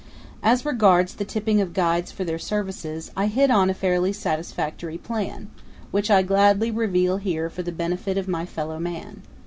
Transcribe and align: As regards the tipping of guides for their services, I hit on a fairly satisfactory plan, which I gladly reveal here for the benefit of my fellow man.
As 0.41 0.65
regards 0.65 1.13
the 1.13 1.25
tipping 1.25 1.61
of 1.61 1.75
guides 1.75 2.11
for 2.11 2.23
their 2.23 2.39
services, 2.39 3.11
I 3.15 3.27
hit 3.27 3.51
on 3.51 3.69
a 3.69 3.75
fairly 3.75 4.11
satisfactory 4.11 4.97
plan, 4.97 5.51
which 5.91 6.09
I 6.09 6.23
gladly 6.23 6.71
reveal 6.71 7.17
here 7.17 7.51
for 7.51 7.61
the 7.61 7.71
benefit 7.71 8.17
of 8.17 8.27
my 8.27 8.47
fellow 8.47 8.79
man. 8.79 9.21